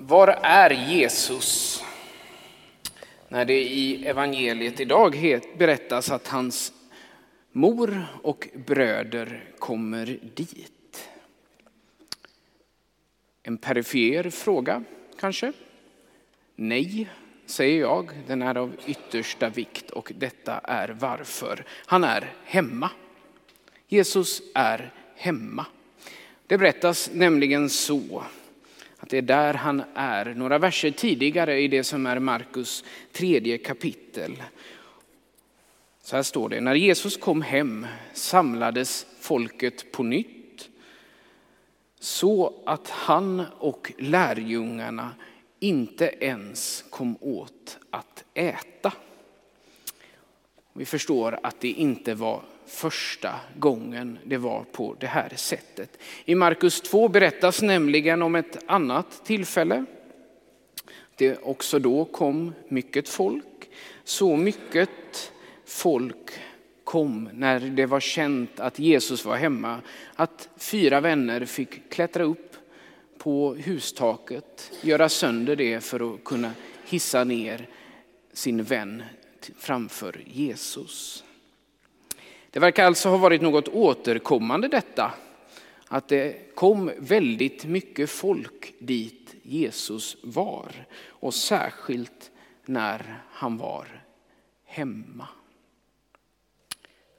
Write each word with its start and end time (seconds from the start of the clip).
Var 0.00 0.28
är 0.42 0.70
Jesus? 0.70 1.82
När 3.28 3.44
det 3.44 3.62
i 3.62 4.06
evangeliet 4.06 4.80
idag 4.80 5.40
berättas 5.58 6.10
att 6.10 6.28
hans 6.28 6.72
mor 7.52 8.06
och 8.22 8.48
bröder 8.66 9.44
kommer 9.58 10.18
dit. 10.34 11.08
En 13.42 13.58
perifer 13.58 14.30
fråga 14.30 14.84
kanske? 15.20 15.52
Nej, 16.56 17.08
säger 17.46 17.80
jag. 17.80 18.10
Den 18.26 18.42
är 18.42 18.54
av 18.54 18.72
yttersta 18.86 19.48
vikt 19.48 19.90
och 19.90 20.12
detta 20.18 20.58
är 20.58 20.88
varför. 20.88 21.64
Han 21.86 22.04
är 22.04 22.32
hemma. 22.44 22.90
Jesus 23.88 24.42
är 24.54 24.92
hemma. 25.16 25.66
Det 26.46 26.58
berättas 26.58 27.10
nämligen 27.12 27.70
så 27.70 28.24
det 29.10 29.18
är 29.18 29.22
där 29.22 29.54
han 29.54 29.82
är. 29.94 30.34
Några 30.34 30.58
verser 30.58 30.90
tidigare 30.90 31.60
i 31.60 31.68
det 31.68 31.84
som 31.84 32.06
är 32.06 32.18
Markus 32.18 32.84
tredje 33.12 33.58
kapitel. 33.58 34.42
Så 36.02 36.16
här 36.16 36.22
står 36.22 36.48
det, 36.48 36.60
när 36.60 36.74
Jesus 36.74 37.16
kom 37.16 37.42
hem 37.42 37.86
samlades 38.12 39.06
folket 39.20 39.92
på 39.92 40.02
nytt 40.02 40.68
så 42.00 42.62
att 42.66 42.90
han 42.90 43.44
och 43.58 43.92
lärjungarna 43.98 45.10
inte 45.60 46.14
ens 46.20 46.84
kom 46.90 47.16
åt 47.20 47.78
att 47.90 48.24
äta. 48.34 48.92
Vi 50.72 50.84
förstår 50.84 51.38
att 51.42 51.60
det 51.60 51.68
inte 51.68 52.14
var 52.14 52.42
första 52.68 53.34
gången 53.58 54.18
det 54.24 54.36
var 54.36 54.64
på 54.72 54.96
det 55.00 55.06
här 55.06 55.32
sättet. 55.36 55.98
I 56.24 56.34
Markus 56.34 56.80
2 56.80 57.08
berättas 57.08 57.62
nämligen 57.62 58.22
om 58.22 58.34
ett 58.34 58.64
annat 58.66 59.24
tillfälle. 59.24 59.84
Det 61.16 61.38
också 61.38 61.78
då 61.78 62.04
kom 62.04 62.54
mycket 62.68 63.08
folk. 63.08 63.70
Så 64.04 64.36
mycket 64.36 65.32
folk 65.64 66.30
kom 66.84 67.28
när 67.32 67.60
det 67.60 67.86
var 67.86 68.00
känt 68.00 68.60
att 68.60 68.78
Jesus 68.78 69.24
var 69.24 69.36
hemma. 69.36 69.80
Att 70.14 70.48
fyra 70.56 71.00
vänner 71.00 71.44
fick 71.44 71.90
klättra 71.90 72.24
upp 72.24 72.56
på 73.18 73.54
hustaket, 73.54 74.72
göra 74.80 75.08
sönder 75.08 75.56
det 75.56 75.80
för 75.80 76.14
att 76.14 76.24
kunna 76.24 76.52
hissa 76.84 77.24
ner 77.24 77.68
sin 78.32 78.62
vän 78.62 79.02
framför 79.58 80.20
Jesus. 80.26 81.24
Det 82.50 82.60
verkar 82.60 82.84
alltså 82.84 83.08
ha 83.08 83.16
varit 83.16 83.42
något 83.42 83.68
återkommande 83.68 84.68
detta, 84.68 85.12
att 85.88 86.08
det 86.08 86.54
kom 86.54 86.90
väldigt 86.98 87.64
mycket 87.64 88.10
folk 88.10 88.74
dit 88.78 89.34
Jesus 89.42 90.16
var 90.22 90.86
och 91.06 91.34
särskilt 91.34 92.30
när 92.64 93.22
han 93.30 93.56
var 93.56 94.02
hemma. 94.64 95.28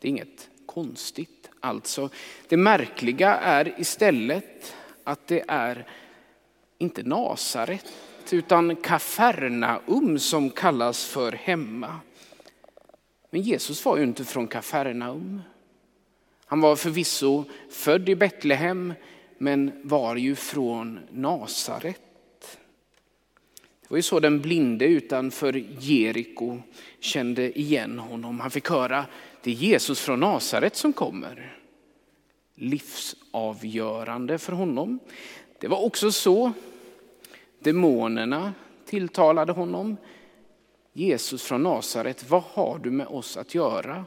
Det 0.00 0.08
är 0.08 0.10
inget 0.10 0.48
konstigt 0.66 1.50
alltså. 1.60 2.10
Det 2.48 2.56
märkliga 2.56 3.34
är 3.36 3.80
istället 3.80 4.74
att 5.04 5.26
det 5.26 5.44
är 5.48 5.86
inte 6.78 7.02
Nasaret 7.02 7.92
utan 8.30 8.76
Kafarnaum 8.76 10.18
som 10.18 10.50
kallas 10.50 11.04
för 11.04 11.32
hemma. 11.32 12.00
Men 13.30 13.40
Jesus 13.40 13.84
var 13.84 13.96
ju 13.96 14.02
inte 14.02 14.24
från 14.24 14.48
Kafarnaum. 14.48 15.42
Han 16.46 16.60
var 16.60 16.76
förvisso 16.76 17.44
född 17.70 18.08
i 18.08 18.14
Betlehem 18.14 18.94
men 19.38 19.72
var 19.82 20.16
ju 20.16 20.34
från 20.34 21.00
Nasaret. 21.10 22.00
Det 23.80 23.90
var 23.90 23.96
ju 23.96 24.02
så 24.02 24.20
den 24.20 24.40
blinde 24.40 24.84
utanför 24.84 25.64
Jeriko 25.80 26.62
kände 27.00 27.58
igen 27.58 27.98
honom. 27.98 28.40
Han 28.40 28.50
fick 28.50 28.70
höra 28.70 29.06
det 29.42 29.50
är 29.50 29.54
Jesus 29.54 30.00
från 30.00 30.20
Nasaret 30.20 30.76
som 30.76 30.92
kommer. 30.92 31.56
Livsavgörande 32.54 34.38
för 34.38 34.52
honom. 34.52 34.98
Det 35.58 35.68
var 35.68 35.84
också 35.84 36.12
så 36.12 36.52
demonerna 37.58 38.54
tilltalade 38.86 39.52
honom. 39.52 39.96
Jesus 40.92 41.42
från 41.42 41.62
Nasaret, 41.62 42.30
vad 42.30 42.42
har 42.42 42.78
du 42.78 42.90
med 42.90 43.06
oss 43.06 43.36
att 43.36 43.54
göra? 43.54 44.04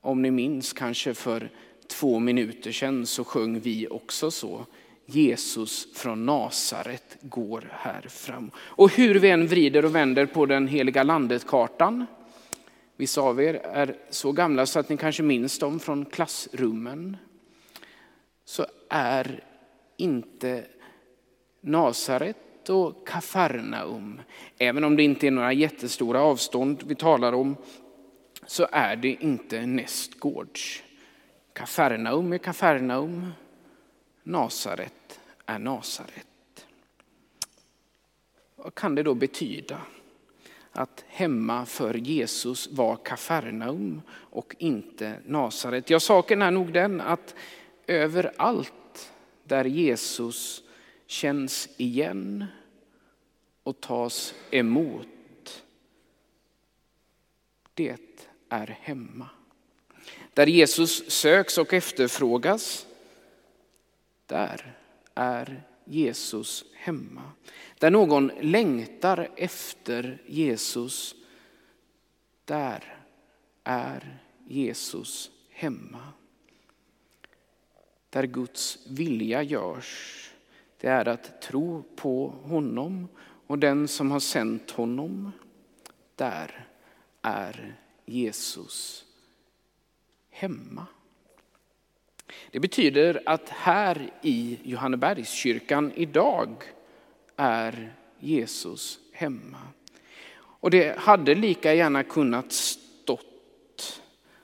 Om 0.00 0.22
ni 0.22 0.30
minns 0.30 0.72
kanske 0.72 1.14
för 1.14 1.50
två 1.86 2.18
minuter 2.18 2.72
sedan 2.72 3.06
så 3.06 3.24
sjöng 3.24 3.60
vi 3.60 3.88
också 3.88 4.30
så. 4.30 4.66
Jesus 5.06 5.94
från 5.94 6.26
Nasaret 6.26 7.16
går 7.20 7.68
här 7.72 8.00
fram. 8.00 8.50
Och 8.56 8.92
hur 8.92 9.14
vi 9.14 9.30
än 9.30 9.46
vrider 9.46 9.84
och 9.84 9.94
vänder 9.94 10.26
på 10.26 10.46
den 10.46 10.68
heliga 10.68 11.02
landet-kartan, 11.02 12.06
vissa 12.96 13.20
av 13.20 13.40
er 13.40 13.54
är 13.54 13.96
så 14.10 14.32
gamla 14.32 14.66
så 14.66 14.78
att 14.78 14.88
ni 14.88 14.96
kanske 14.96 15.22
minns 15.22 15.58
dem 15.58 15.80
från 15.80 16.04
klassrummen, 16.04 17.16
så 18.44 18.66
är 18.88 19.44
inte 19.96 20.64
Nasaret 21.60 22.36
och 22.70 23.06
Kafarnaum, 23.06 24.20
även 24.58 24.84
om 24.84 24.96
det 24.96 25.02
inte 25.02 25.26
är 25.26 25.30
några 25.30 25.52
jättestora 25.52 26.20
avstånd 26.20 26.82
vi 26.86 26.94
talar 26.94 27.32
om, 27.32 27.56
så 28.46 28.68
är 28.72 28.96
det 28.96 29.08
inte 29.08 29.66
nästgårds. 29.66 30.82
Kafarnaum 31.52 32.32
är 32.32 32.38
Kafarnaum, 32.38 33.32
Nasaret 34.22 35.20
är 35.46 35.58
Nasaret. 35.58 36.66
Vad 38.56 38.74
kan 38.74 38.94
det 38.94 39.02
då 39.02 39.14
betyda? 39.14 39.80
Att 40.72 41.04
hemma 41.08 41.66
för 41.66 41.94
Jesus 41.94 42.68
var 42.72 42.96
Kafarnaum 42.96 44.02
och 44.10 44.56
inte 44.58 45.14
Nasaret. 45.26 45.90
Ja, 45.90 46.00
saken 46.00 46.42
är 46.42 46.50
nog 46.50 46.72
den 46.72 47.00
att 47.00 47.34
överallt 47.86 49.12
där 49.44 49.64
Jesus 49.64 50.62
känns 51.06 51.68
igen 51.76 52.46
och 53.62 53.80
tas 53.80 54.34
emot. 54.50 55.08
Det 57.74 57.96
är 58.48 58.66
hemma. 58.66 59.28
Där 60.34 60.46
Jesus 60.46 61.10
söks 61.10 61.58
och 61.58 61.72
efterfrågas, 61.72 62.86
där 64.26 64.76
är 65.14 65.62
Jesus 65.84 66.64
hemma. 66.74 67.32
Där 67.78 67.90
någon 67.90 68.30
längtar 68.40 69.28
efter 69.36 70.22
Jesus, 70.26 71.14
där 72.44 73.04
är 73.64 74.18
Jesus 74.48 75.30
hemma. 75.50 76.12
Där 78.10 78.24
Guds 78.24 78.78
vilja 78.86 79.42
görs, 79.42 80.30
det 80.80 80.86
är 80.88 81.08
att 81.08 81.42
tro 81.42 81.82
på 81.96 82.28
honom 82.28 83.08
och 83.50 83.58
den 83.58 83.88
som 83.88 84.10
har 84.10 84.20
sänt 84.20 84.70
honom. 84.70 85.32
Där 86.16 86.66
är 87.22 87.76
Jesus 88.06 89.04
hemma. 90.30 90.86
Det 92.50 92.60
betyder 92.60 93.22
att 93.26 93.48
här 93.48 94.10
i 94.22 94.58
Johannebergskyrkan 94.62 95.92
idag 95.94 96.50
är 97.36 97.94
Jesus 98.18 98.98
hemma. 99.12 99.58
Och 100.36 100.70
det 100.70 100.98
hade 100.98 101.34
lika 101.34 101.74
gärna 101.74 102.02
kunnat 102.02 102.52
stått 102.52 104.02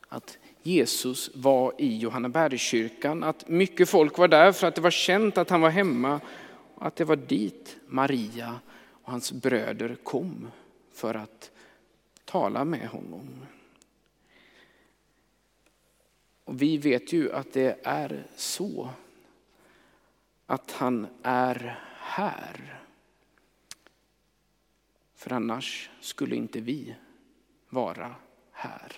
att 0.09 0.39
Jesus 0.63 1.31
var 1.35 1.73
i 1.79 1.99
Johannebergskyrkan, 1.99 3.25
att 3.25 3.49
mycket 3.49 3.89
folk 3.89 4.19
var 4.19 4.29
där 4.29 4.53
för 4.53 4.67
att 4.67 4.75
det 4.75 4.81
var 4.81 4.91
känt 4.91 5.39
att 5.39 5.51
han 5.51 5.61
var 5.61 5.71
hemma 5.71 6.21
och 6.75 6.87
att 6.87 6.97
det 6.97 7.05
var 7.05 7.17
dit 7.17 7.77
Maria 7.87 8.61
och 9.07 9.13
hans 9.13 9.33
bröder 9.33 9.97
kom 10.03 10.51
för 10.93 11.15
att 11.15 11.51
tala 12.25 12.65
med 12.65 12.89
honom. 12.89 13.47
Och 16.45 16.63
vi 16.63 16.79
vet 16.79 17.13
ju 17.13 17.33
att 17.33 17.53
det 17.53 17.79
är 17.83 18.27
så 18.37 18.91
att 20.47 20.71
han 20.71 21.07
är 21.23 21.81
här. 21.95 22.81
För 25.15 25.33
annars 25.33 25.91
skulle 26.01 26.37
inte 26.37 26.61
vi 26.61 26.95
vara 27.69 28.15
här. 28.53 28.93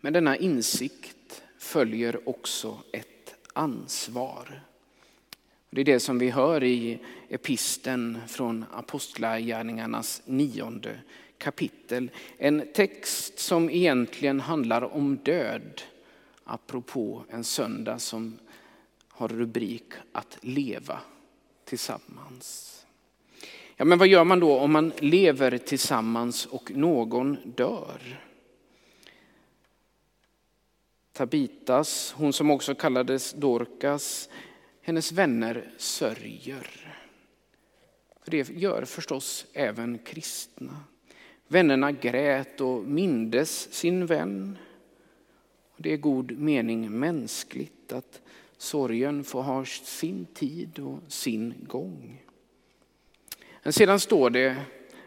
Men 0.00 0.12
denna 0.12 0.36
insikt 0.36 1.42
följer 1.58 2.28
också 2.28 2.82
ett 2.92 3.34
ansvar. 3.52 4.73
Det 5.74 5.80
är 5.80 5.84
det 5.84 6.00
som 6.00 6.18
vi 6.18 6.30
hör 6.30 6.64
i 6.64 6.98
episten 7.28 8.18
från 8.26 8.64
Apostlagärningarnas 8.72 10.22
nionde 10.24 10.98
kapitel. 11.38 12.10
En 12.38 12.68
text 12.74 13.38
som 13.38 13.70
egentligen 13.70 14.40
handlar 14.40 14.94
om 14.94 15.16
död, 15.16 15.82
apropå 16.44 17.24
en 17.30 17.44
söndag 17.44 17.98
som 17.98 18.38
har 19.08 19.28
rubrik 19.28 19.92
att 20.12 20.38
leva 20.40 21.00
tillsammans. 21.64 22.70
Ja, 23.76 23.84
men 23.84 23.98
vad 23.98 24.08
gör 24.08 24.24
man 24.24 24.40
då 24.40 24.58
om 24.58 24.72
man 24.72 24.92
lever 24.98 25.58
tillsammans 25.58 26.46
och 26.46 26.70
någon 26.74 27.36
dör? 27.44 28.20
Tabitas, 31.12 32.14
hon 32.16 32.32
som 32.32 32.50
också 32.50 32.74
kallades 32.74 33.32
Dorcas, 33.32 34.28
hennes 34.84 35.12
vänner 35.12 35.70
sörjer. 35.76 36.96
För 38.22 38.30
det 38.30 38.48
gör 38.48 38.84
förstås 38.84 39.46
även 39.52 39.98
kristna. 39.98 40.84
Vännerna 41.48 41.92
grät 41.92 42.60
och 42.60 42.84
mindes 42.84 43.72
sin 43.72 44.06
vän. 44.06 44.58
Det 45.76 45.92
är 45.92 45.96
god 45.96 46.38
mening 46.38 46.98
mänskligt 46.98 47.92
att 47.92 48.20
sorgen 48.56 49.24
får 49.24 49.42
ha 49.42 49.64
sin 49.64 50.26
tid 50.26 50.78
och 50.78 50.98
sin 51.08 51.54
gång. 51.68 52.22
Men 53.62 53.72
sedan 53.72 54.00
står 54.00 54.30
det 54.30 54.56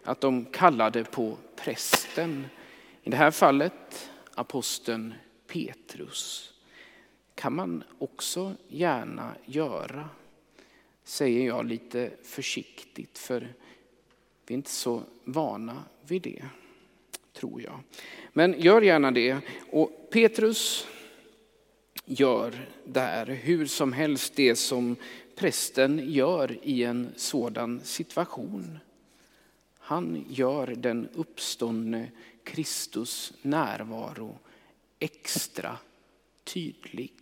att 0.03 0.21
de 0.21 0.45
kallade 0.45 1.03
på 1.03 1.38
prästen. 1.56 2.45
I 3.03 3.09
det 3.09 3.18
här 3.18 3.31
fallet 3.31 4.09
aposteln 4.35 5.13
Petrus 5.47 6.53
kan 7.38 7.54
man 7.54 7.84
också 8.00 8.56
gärna 8.68 9.36
göra, 9.45 10.10
säger 11.04 11.48
jag 11.48 11.66
lite 11.66 12.12
försiktigt, 12.24 13.18
för 13.18 13.54
vi 14.45 14.54
är 14.54 14.57
inte 14.57 14.69
så 14.69 15.04
vana 15.24 15.84
vid 16.07 16.22
det, 16.22 16.45
tror 17.34 17.62
jag. 17.62 17.80
Men 18.34 18.60
gör 18.62 18.81
gärna 18.81 19.12
det. 19.12 19.38
Och 19.72 20.10
Petrus 20.12 20.88
gör 22.06 22.69
där 22.84 23.25
hur 23.25 23.66
som 23.66 23.94
helst 23.94 24.36
det 24.36 24.56
som 24.56 24.95
prästen 25.36 26.01
gör 26.12 26.60
i 26.63 26.83
en 26.83 27.10
sådan 27.16 27.81
situation. 27.83 28.80
Han 29.80 30.25
gör 30.30 30.68
den 30.68 31.10
uppståndne 31.13 32.12
Kristus 32.44 33.33
närvaro 33.42 34.40
extra 35.00 35.78
tydlig. 36.44 37.13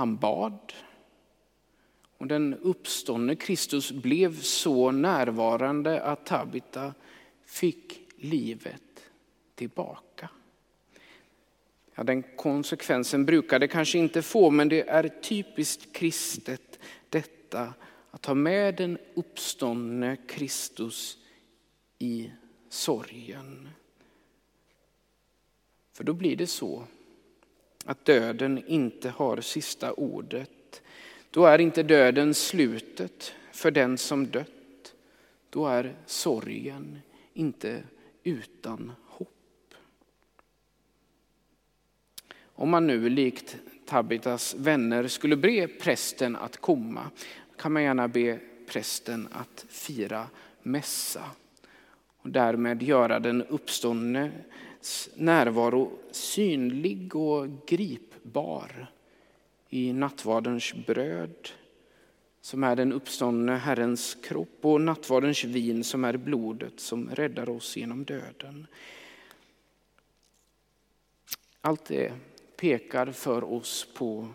Han 0.00 0.16
bad 0.16 0.72
och 2.18 2.26
den 2.26 2.54
uppståndne 2.54 3.36
Kristus 3.36 3.92
blev 3.92 4.40
så 4.40 4.90
närvarande 4.90 6.02
att 6.02 6.26
Tabita 6.26 6.94
fick 7.44 8.00
livet 8.16 9.10
tillbaka. 9.54 10.30
Ja, 11.94 12.02
den 12.02 12.22
konsekvensen 12.22 13.26
brukar 13.26 13.58
det 13.58 13.68
kanske 13.68 13.98
inte 13.98 14.22
få, 14.22 14.50
men 14.50 14.68
det 14.68 14.88
är 14.88 15.08
typiskt 15.08 15.92
kristet 15.92 16.78
detta 17.08 17.74
att 18.10 18.26
ha 18.26 18.34
med 18.34 18.76
den 18.76 18.98
uppståndne 19.14 20.16
Kristus 20.28 21.18
i 21.98 22.30
sorgen. 22.68 23.68
För 25.92 26.04
då 26.04 26.12
blir 26.12 26.36
det 26.36 26.46
så 26.46 26.86
att 27.84 28.04
döden 28.04 28.62
inte 28.66 29.10
har 29.10 29.40
sista 29.40 29.92
ordet. 29.92 30.82
Då 31.30 31.46
är 31.46 31.58
inte 31.58 31.82
döden 31.82 32.34
slutet 32.34 33.34
för 33.52 33.70
den 33.70 33.98
som 33.98 34.26
dött. 34.26 34.94
Då 35.50 35.66
är 35.66 35.96
sorgen 36.06 36.98
inte 37.32 37.82
utan 38.22 38.92
hopp. 39.06 39.74
Om 42.42 42.70
man 42.70 42.86
nu 42.86 43.08
likt 43.08 43.56
Tabitas 43.86 44.54
vänner 44.54 45.08
skulle 45.08 45.36
be 45.36 45.68
prästen 45.68 46.36
att 46.36 46.56
komma 46.56 47.10
kan 47.56 47.72
man 47.72 47.82
gärna 47.82 48.08
be 48.08 48.38
prästen 48.66 49.28
att 49.32 49.66
fira 49.68 50.26
mässa 50.62 51.24
och 52.16 52.30
därmed 52.30 52.82
göra 52.82 53.20
den 53.20 53.42
uppståndne 53.42 54.30
närvaro 55.14 55.98
synlig 56.10 57.16
och 57.16 57.66
gripbar 57.66 58.92
i 59.68 59.92
nattvardens 59.92 60.74
bröd 60.86 61.48
som 62.40 62.64
är 62.64 62.76
den 62.76 62.92
uppståndne 62.92 63.56
Herrens 63.56 64.16
kropp 64.22 64.58
och 64.60 64.80
nattvardens 64.80 65.44
vin 65.44 65.84
som 65.84 66.04
är 66.04 66.16
blodet 66.16 66.80
som 66.80 67.10
räddar 67.10 67.48
oss 67.48 67.76
genom 67.76 68.04
döden. 68.04 68.66
Allt 71.60 71.84
det 71.84 72.12
pekar 72.56 73.12
för 73.12 73.44
oss 73.44 73.88
på 73.94 74.28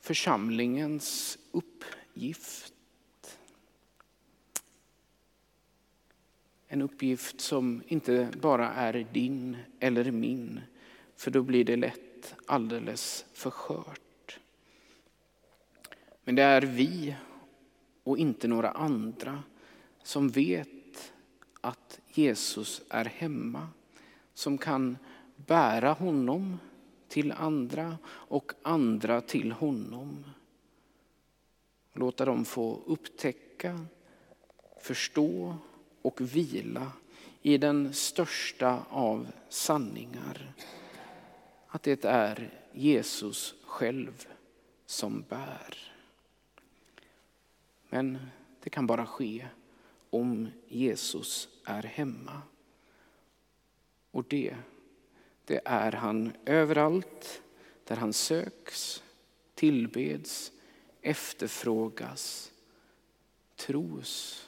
församlingens 0.00 1.38
uppgift. 1.52 2.74
En 6.68 6.82
uppgift 6.82 7.40
som 7.40 7.82
inte 7.86 8.28
bara 8.40 8.72
är 8.72 9.06
din 9.12 9.56
eller 9.80 10.10
min, 10.10 10.60
för 11.16 11.30
då 11.30 11.42
blir 11.42 11.64
det 11.64 11.76
lätt 11.76 12.34
alldeles 12.46 13.24
för 13.32 13.50
skört. 13.50 14.38
Men 16.24 16.34
det 16.34 16.42
är 16.42 16.62
vi 16.62 17.14
och 18.02 18.18
inte 18.18 18.48
några 18.48 18.70
andra 18.70 19.42
som 20.02 20.28
vet 20.28 21.12
att 21.60 22.00
Jesus 22.08 22.82
är 22.88 23.04
hemma, 23.04 23.68
som 24.34 24.58
kan 24.58 24.98
bära 25.36 25.92
honom 25.92 26.58
till 27.08 27.32
andra 27.32 27.98
och 28.06 28.52
andra 28.62 29.20
till 29.20 29.52
honom. 29.52 30.24
Låta 31.92 32.24
dem 32.24 32.44
få 32.44 32.82
upptäcka, 32.86 33.84
förstå 34.80 35.56
och 36.08 36.20
vila 36.20 36.92
i 37.42 37.58
den 37.58 37.94
största 37.94 38.84
av 38.90 39.26
sanningar. 39.48 40.52
Att 41.66 41.82
det 41.82 42.04
är 42.04 42.50
Jesus 42.72 43.54
själv 43.64 44.28
som 44.86 45.24
bär. 45.28 45.92
Men 47.88 48.18
det 48.62 48.70
kan 48.70 48.86
bara 48.86 49.06
ske 49.06 49.46
om 50.10 50.48
Jesus 50.68 51.48
är 51.64 51.82
hemma. 51.82 52.42
Och 54.10 54.24
det 54.28 54.56
det 55.44 55.60
är 55.64 55.92
han 55.92 56.32
överallt 56.44 57.42
där 57.84 57.96
han 57.96 58.12
söks, 58.12 59.02
tillbeds, 59.54 60.52
efterfrågas, 61.02 62.52
tros 63.56 64.47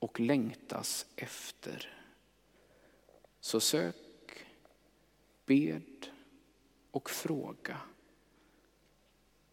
och 0.00 0.20
längtas 0.20 1.06
efter. 1.16 1.92
Så 3.40 3.60
sök, 3.60 4.46
bed 5.46 6.06
och 6.90 7.10
fråga 7.10 7.76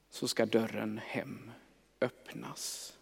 så 0.10 0.28
ska 0.28 0.46
dörren 0.46 1.02
hem 1.04 1.52
öppnas. 2.02 2.94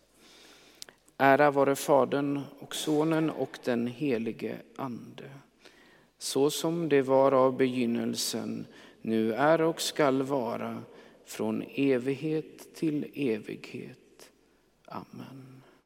Ära 1.17 1.51
vare 1.51 1.75
Fadern 1.75 2.41
och 2.59 2.75
Sonen 2.75 3.29
och 3.29 3.59
den 3.63 3.87
helige 3.87 4.61
Ande 4.75 5.31
så 6.17 6.49
som 6.49 6.89
det 6.89 7.01
var 7.01 7.31
av 7.31 7.57
begynnelsen, 7.57 8.65
nu 9.01 9.33
är 9.33 9.61
och 9.61 9.81
skall 9.81 10.23
vara, 10.23 10.83
från 11.25 11.63
evighet 11.75 12.75
till 12.75 13.11
evighet. 13.13 14.31
Amen. 14.85 15.54